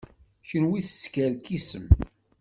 [0.47, 1.85] Kenwi teskerkisem.